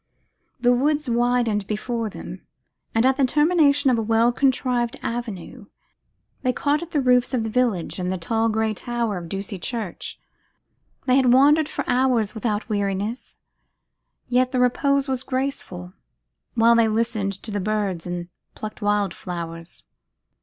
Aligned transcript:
The 0.59 0.73
woods 0.73 1.07
widened 1.07 1.67
before 1.67 2.09
them, 2.09 2.43
and 2.95 3.05
at 3.05 3.17
the 3.17 3.23
termination 3.25 3.91
of 3.91 3.99
a 3.99 4.01
well 4.01 4.31
contrived 4.31 4.97
avenue, 5.03 5.67
they 6.41 6.51
caught 6.53 6.89
the 6.89 6.99
roofs 7.01 7.35
of 7.35 7.43
the 7.43 7.51
village 7.51 7.99
and 7.99 8.09
the 8.11 8.17
tall 8.17 8.49
grey 8.49 8.73
tower 8.73 9.19
of 9.19 9.29
Ducie 9.29 9.59
Church. 9.59 10.19
They 11.05 11.17
had 11.17 11.31
wandered 11.31 11.69
for 11.69 11.87
hours 11.87 12.33
without 12.33 12.67
weariness, 12.67 13.37
yet 14.27 14.51
the 14.51 14.59
repose 14.59 15.07
was 15.07 15.21
grateful, 15.21 15.93
while 16.55 16.73
they 16.73 16.87
listened 16.87 17.33
to 17.33 17.51
the 17.51 17.59
birds, 17.61 18.07
and 18.07 18.29
plucked 18.55 18.81
wildflowers. 18.81 19.83